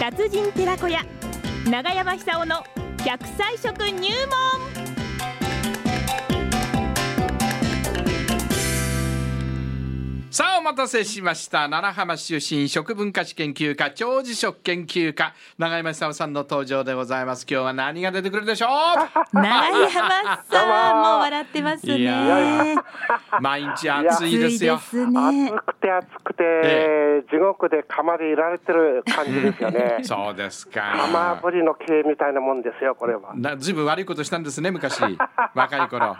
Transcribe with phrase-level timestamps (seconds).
[0.00, 1.04] 達人寺子屋
[1.70, 2.64] 長山久夫の
[3.04, 4.08] 100歳食入
[4.62, 4.69] 門。
[10.32, 11.68] さあお待たせしました。
[11.68, 17.44] 奈良浜出身食文化史研究家長寿食研究家永山久夫さんの登場でございます。
[17.50, 18.68] 今日は何が出てくるでしょ
[19.32, 22.12] 長山 さん も笑ってますいや
[22.52, 24.74] ねう毎日暑いですよ。
[24.76, 25.50] 暑いですね。
[25.50, 29.98] 暑くて暑くて、え地獄で釜でいられてる感じですよね。
[30.06, 33.32] そうです釜かぶりの系みたいなもんですよこれは。
[33.34, 35.00] なずいぶん悪いことしたんですね昔。
[35.56, 36.16] 若い頃。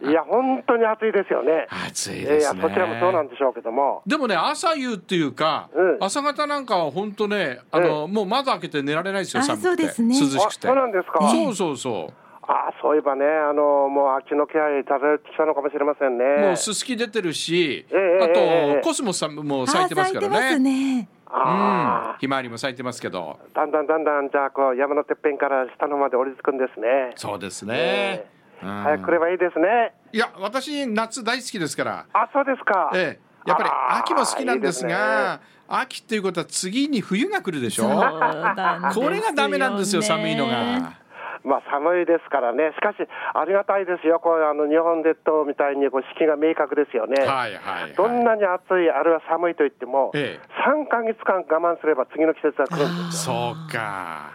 [0.00, 1.66] いや本当に暑いですよね。
[1.88, 2.68] 暑いいやですね。
[2.68, 4.02] そちらもそうなんでしょうけども。
[4.06, 5.96] でもね朝夕っていうか、うん。
[6.00, 9.68] 朝方なんかは本当ねあの、もう窓開けて寝られないですよあ寒くて。
[9.68, 10.20] そうですね。
[10.20, 10.68] 涼しくて。
[10.68, 11.30] あそうなんですか。
[11.30, 12.14] そうそうそう。
[12.44, 16.24] あそういえばねあのもう秋の気配漂ってきたのかもしれませんね。
[16.48, 20.96] もうすすき出てるし、ええあと、ええコスモスさんも咲いてますからあ咲いてますね。
[20.96, 21.34] ねうん。
[21.34, 27.12] あ、ひまわりも咲いてますけど、ーだんだんだんだんじゃあこう山のてっぺんから下の方まで降り着くんですね。
[27.14, 27.74] そうですね。
[27.76, 28.26] え。
[28.36, 32.06] うん早く来ればいいですねいや、私夏大好きですから。
[32.12, 33.70] あそうですか、ええ、やっぱり
[34.02, 37.88] 秋も好きなんですいいが、秋っていうことは次に冬が来るでしょ？
[37.88, 41.00] そうこれがダメなんですよ、寒いのが。
[41.44, 47.20] まあ寒いですからね、しかしありがたいですよ、こうあの日本列島みたいにこう四季が明確ですよね。
[47.24, 47.94] はいはい、はい。
[47.94, 53.56] どんなに暑い、あるいは寒いと言っても、ええ3か月間我慢すれば次の季節が来るんですよ。
[53.56, 54.30] そうか。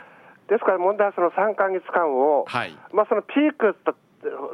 [0.50, 2.76] ですから問題はその3か月間を、はい。
[2.92, 3.96] まあ、そのピークと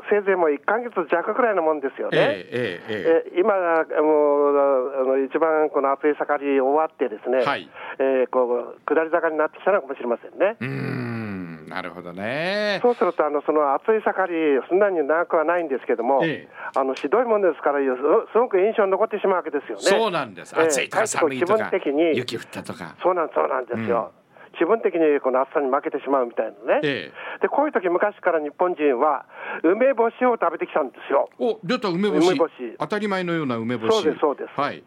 [0.09, 2.17] せいぜいもう1か月弱くらいのもんですよね。
[2.17, 4.59] ええええええ今、もう
[5.01, 7.69] あの一番この暑い盛り終わってですね、はい
[7.99, 10.57] えーこう下り坂になってきたのかもしれませんね。
[10.59, 10.65] え。
[10.65, 12.79] うーん、なるほどね。
[12.81, 19.83] そうすると、あのその暑い盛り、そんなに長くはないんですけども、ええあのひどいもんですから、すすごく印象に残ってしまうわけですよね。
[19.83, 20.53] そうなんです。
[20.57, 22.95] ええ暑いとか寒いとか気分的に雪降ったとか。
[23.01, 24.11] そうなんそうなんですよ。
[24.57, 26.81] 気分的にこの暑さに負けてしまうみたいなね。
[26.83, 29.25] えで、こういう時昔から日本人は、
[29.63, 31.29] 梅干しを食べてきたんですよ。
[31.39, 32.27] お、出た梅干し。
[32.29, 33.93] 梅干し当たり前のような梅干し。
[33.93, 34.83] そうですそうですはい。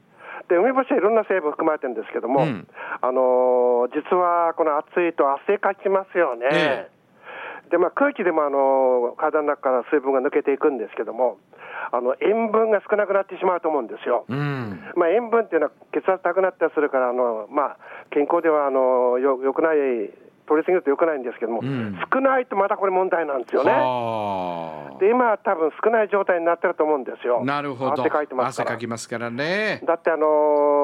[0.49, 2.69] で、梅干しはいろんな成分含まれてるんですけども、うん
[3.00, 6.47] あのー実はこの暑いと汗かきますよね。
[6.50, 6.91] え
[7.71, 11.38] で、まあ、空気でも、あのー体の中から水分が抜けていくんですけども、
[11.93, 14.25] あの塩分が少なくなってしまうと思うんですよ。
[14.28, 14.81] うん。
[14.97, 17.76] まあ、塩分っていうのは血圧高くなったりするから、あのまあ、
[18.10, 20.10] 健康ではあのよよくない、
[20.47, 23.72] 取りすぎるとよくないんですけども、ん少ないとまたこれ問題なんですよね。
[23.72, 27.44] はあで、今は多分少ない状態になってると思うんですよ。
[27.44, 27.93] なるほど。
[27.93, 28.71] 汗かいてますから。
[28.71, 29.82] 汗かきますからね。
[29.84, 30.75] だって、あのー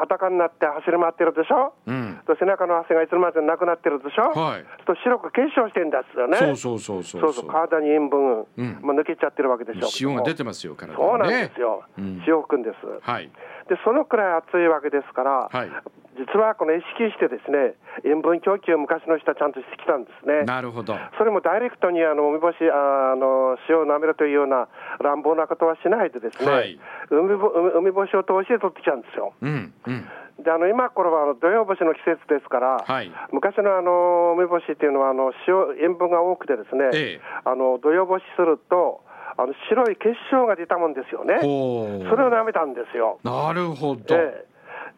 [0.00, 2.20] 裸になって走り回ってるでしょ、うん。
[2.26, 4.64] と背中の汗がいつの間にかなくなってるでしょ、はい。
[4.86, 6.36] と白く結晶してんですよね。
[6.38, 7.20] そうそうそうそう。
[7.20, 11.04] そうそう体に塩分、うんまあ、抜けちゃってるわけでしょ塩が出てますよ体にね。
[11.04, 12.76] そうなんですよ、うん塩を含んです。
[13.02, 13.30] はい。
[13.68, 15.70] でそのくらい暑いわけですから、はい
[16.20, 20.44] 実はこの意識してですね塩分供給を昔の人はちゃんとしてきたんですね。
[20.44, 20.92] なるほど。
[21.16, 24.68] それもダイレクトにあの梅干しああの塩を舐めるというような
[25.00, 29.32] 乱暴なことはしないでですね、はい梅ぼ梅梅干しを通して取ってきたんですよ。
[29.40, 30.08] うんうん。
[30.44, 39.00] であの今頃はあの土用干しの季節ですから、はい昔のあの梅干しっていうのはあの塩塩分が多くてですね、ええあの土用干しすると
[39.36, 41.40] あの白い結晶が出たもんですよね。
[41.40, 43.18] それを舐めたんですよ。
[43.24, 44.14] なるほど。
[44.14, 44.49] ええ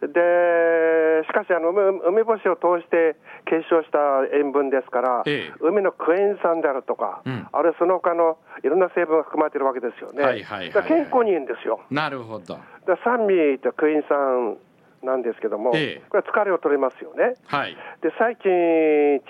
[0.08, 3.14] でしかしあの梅、梅干しを通して
[3.46, 3.98] 結晶した
[4.34, 10.22] 塩分ですから、ええ海のクエン酸であるとか、うんあるいはその他のいろんな成分が含まれているわけですよね。
[10.22, 11.80] はいはいはいはいだから健康にいいんですよ。
[11.90, 12.58] なるほど。
[12.86, 14.58] で酸味とクエン酸
[15.02, 17.34] なんですけども、ええこれは疲れを取れますよね。
[17.46, 17.76] はい。
[18.02, 18.50] で最近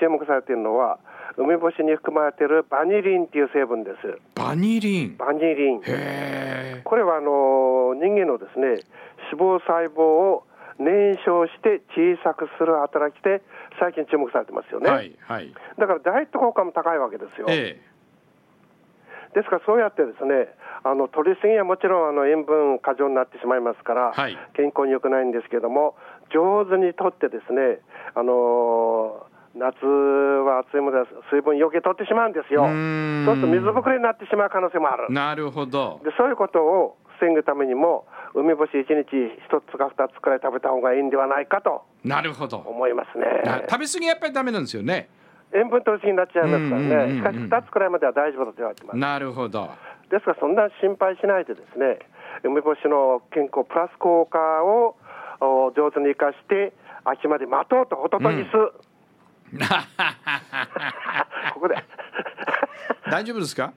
[0.01, 0.99] 注目されているのは
[1.37, 4.19] 梅干しに含まれているバニリンっていう成分です。
[4.35, 5.17] バニリン。
[5.17, 5.83] バニリン。
[6.85, 8.81] これはあの人間のですね
[9.33, 10.45] 脂肪細胞を
[10.79, 13.43] 燃焼して小さくする働きで
[13.81, 15.53] 最近注目されてますよね、はいはい。
[15.79, 17.81] だからダイエット効果も高いわけですよ、え
[19.35, 20.53] ですからそうやってですね
[20.85, 25.97] あの取りすぎはもちろんあの塩分過剰になってしまいますから、はい健康に良くないんですけども
[26.33, 27.81] 上手にとってですね
[28.15, 35.13] あのー夏は暑いので水分余計取ってしまうんですよそうすると水ぶくれになってしまう可能性もあるえ。
[35.13, 36.01] なるほど。
[36.05, 38.95] でそういうことを防ぐためにも、梅干し1日
[39.51, 42.59] 1つか2つくらい食べた方がいいんではないかとなるほど。
[42.59, 43.67] 思いますなね。
[43.69, 45.09] 食べ過ぎやっぱりダメなんですよね。
[45.55, 48.97] 塩分取りすぎになっちゃいますからうんうんうんうんね、しかし2つくらいまでは大丈夫だと言われてます。
[48.97, 49.69] なるほど。
[50.11, 51.99] ですから、そんな心配しないで、ですね
[52.45, 54.97] 梅干しの健康プラス効果を
[55.41, 56.73] お上手に生かして、
[57.05, 58.49] 秋まで待とうと、ホトトギス、
[61.55, 61.75] ここで
[63.11, 63.73] 大丈夫ですか？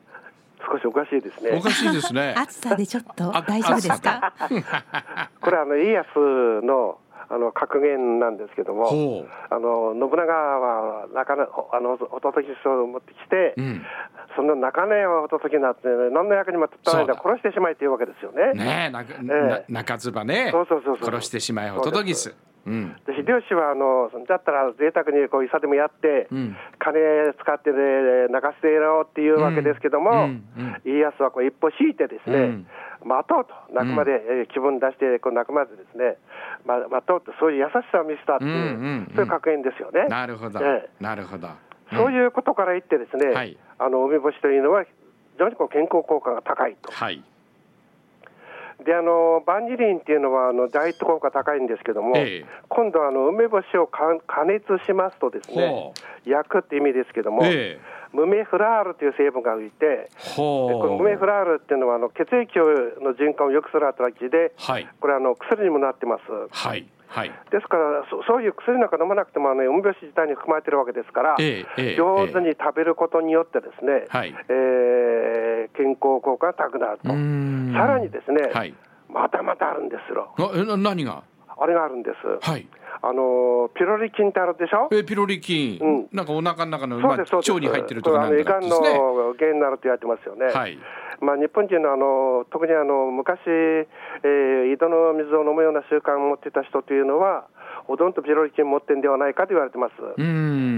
[0.72, 1.62] 少しおかしいですねお。
[1.62, 2.34] かしいですね。
[2.38, 4.34] 暑さでちょっとあ大丈夫ですか？
[5.42, 6.20] これあの家康
[6.64, 6.98] の
[7.28, 13.62] あの格言なんですけども、ほあの信長は中根あのおとときを持ってきて、う。
[13.62, 13.82] うん。
[14.36, 18.52] その中根をおとときになって、何の役にも立たないんだ、殺してしまいというわけですよね。
[18.54, 20.50] ねえ、なえな中唾ね。
[20.52, 22.36] そうそうそうそう殺してしまえホトトギス。
[22.66, 22.96] うん。
[23.06, 27.00] で秀吉はあのだったら贅沢にこういさでもやって、うん金
[27.42, 32.68] 使って、ね、泣かせてやろうっていうわけですけども、うんうん家康はこう一歩引いてですね、うん
[33.06, 36.18] 待とうと、泣くまで、えー気分出してこう泣くまでですね、
[36.66, 40.06] ま、待とうと、そういう優しさを見せたっていう、うんうんうんそういう格言ですよね。
[40.08, 40.90] なるほどえ。
[41.00, 41.50] なるほど。
[41.94, 44.90] そういうことから言ってですね、はいあの梅干しというのは非
[45.38, 46.92] 常にこう健康効果が高いと。
[46.92, 47.24] はい。
[48.86, 55.94] であのバンジリンっていうのはあのダイエット効果高いんですけども、ええ今度あの梅干しをか加熱しますとですねほ
[56.26, 57.96] 焼くって意味ですけども、ええ。
[58.14, 60.10] ムメフラールという成分が浮いて。
[60.36, 64.88] このムメフラールっていうのはあの血液の循環を良くする働きで、はい。
[65.02, 66.24] これあの薬にもなってます。
[66.52, 66.88] はい。
[67.08, 67.32] はい。
[67.52, 77.10] ですからそそういう薬なんか飲まなくてもあの梅干し自体に含まれてるわけですから、ええええ上手に食べることによってですね、はいえー健康効果が高くなるうと。
[77.10, 77.14] さ
[77.88, 78.74] らにですね、はい。
[79.10, 80.34] またまたあるんですよ。
[80.38, 81.24] あえな何が？
[81.58, 82.50] あれがあるんです。
[82.50, 82.68] はい。
[83.02, 84.90] あのピロリ菌ってあるでしょ？
[84.92, 87.18] えピロリ菌、うんなんかお腹の中の、まあ。
[87.18, 88.84] 腸に入ってるとかなんこれだあの胃がん。
[88.84, 90.46] の原因になると言われてますよね。
[90.54, 90.78] はい。
[91.22, 97.48] まあ、日本人のあの特にあの昔、えー井戸の水を飲むような習慣を持っていた人というのは、
[97.88, 99.94] ほとんどピロリ菌持ってんではないかと言われてます。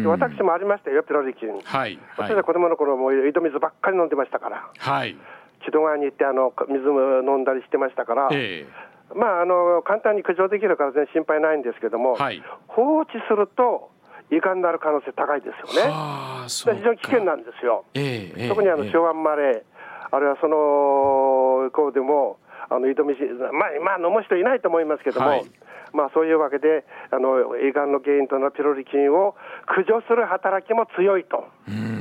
[0.06, 1.50] 私もありましたよ、ピロリ菌。
[1.50, 1.62] はい。
[1.64, 2.44] はい私は。
[2.44, 5.18] 子供の頃も井戸水ばっかり飲んでましたから、はい。
[5.66, 8.66] 木戸川に行ってあの水も飲んだりしてましたから、え
[9.16, 13.90] まあ、あの簡単に駆除できるから全然心配ないんですけども、はい放置すると
[14.30, 15.92] 胃がんになる可能性高いですえよね。
[15.92, 16.48] はあ。
[16.48, 17.86] 非常に危険なんですよ。
[17.94, 19.64] ええええ特にあのええ昭和生まれ、
[20.12, 22.38] あるいはその以降でも、
[22.70, 23.52] あの井戸水、まあ、
[23.84, 25.46] まあ、飲む人いないと思いますけども、はい
[25.94, 31.48] まあ、そういうわけで、あの胃がんの原因となるピロリ菌を駆除する働きも強いと。
[31.68, 31.97] うーん。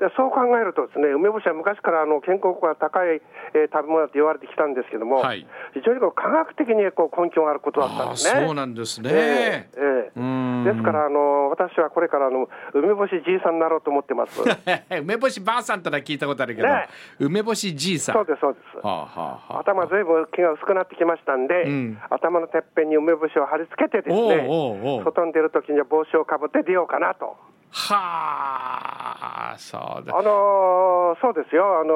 [0.00, 3.20] でそう考えるとですね、梅干しは昔からあの健康効果が高い、
[3.52, 8.46] えー食べ物だと言われてきたんですけども、はい非常にこう科学的にこう根拠があることだったんですね。
[8.46, 9.10] そうなんですね。
[9.12, 14.40] えええーんですからあの、私はこれからあの梅干しじいさんになろうと思ってます。
[15.02, 16.88] 梅干しばあさんってのは聞いたことあるけど、ね
[17.18, 18.14] 梅干しじいさん。
[18.14, 18.76] そうです、そうです。
[18.86, 24.48] はあ、はあはあ、頭ずいぶん毛が薄くなってきましたんで、うん頭のてっぺんに梅干しを貼り付けてですね、
[25.04, 27.36] 外に出るときには帽子をかぶって出ようかなと。
[27.72, 30.16] はあ、そうだ。
[30.16, 31.92] あのーそうですよ、あの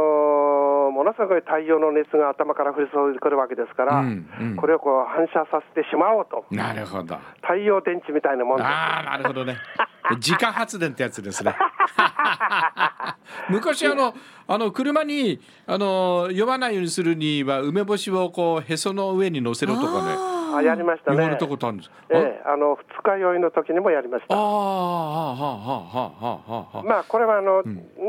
[0.91, 7.19] ーものすごい太陽の熱が頭から降り注いでくるわけですから、うんうんこれをこう反射させてしまおうと、なるほど。
[7.43, 8.67] 太陽電池みたいなもんです。
[8.67, 9.57] ああ、なるほどね。
[10.17, 11.55] 自家発電ってやつですね。
[13.49, 14.15] 昔あの
[14.47, 21.37] あの車にあの酔わないようにするには梅干しをこうへその上に乗せろとかねあやりましたね言われ。
[21.37, 21.91] たことあるんです。
[21.91, 22.57] あええ、あ？
[22.57, 24.35] の二日酔いの時にもやりました。
[24.35, 26.83] ああ、はあ、はあ、はあ、はあ、はあ。
[26.83, 27.63] まあこれはあの、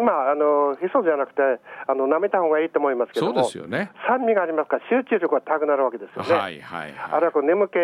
[0.06, 1.42] まああのへそじゃなくて
[1.88, 3.92] あの舐めた方がいいと思いますけどそうも、ですよね。
[4.08, 6.34] 酸味がありますから集中力が高くなるわけですよね。
[6.34, 7.76] はい、はい、あるいはこう眠気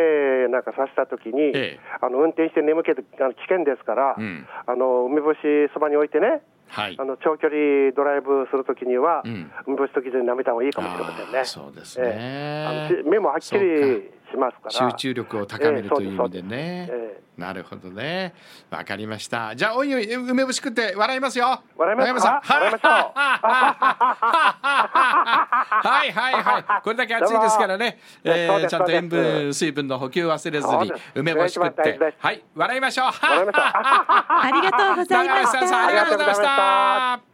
[0.51, 5.39] なんかさせたときに、ええあの運転して眠気ってあの危険ですから、うんあの梅干し
[5.73, 7.05] そばに置いてね、はいあ。
[7.05, 11.39] の長距離ドライブするときには、うん梅干しときに舐めた方がいいかもしれませんね。
[11.39, 14.91] あーそうですねええあのし目もはっきりしますから。
[14.91, 16.49] 集中力を高めるという意味でね。
[16.51, 18.33] ええそうですなるほどね。
[18.69, 19.55] わかりました。
[19.55, 21.61] じゃあ、おいおい、梅干し食って笑いますよ。
[21.75, 22.41] 笑いますか？
[22.47, 22.91] 笑いましょう
[25.91, 26.81] はいはいはい。
[26.83, 27.99] これだけ暑いですからね。
[28.23, 33.05] えー、ちゃんと塩分、水分の補給忘れずに梅干し食ってはい、笑いましょう。
[33.21, 37.30] 笑いましょうありがとうございまし中山さんさん、あたりがとうございましありがとうございましたた。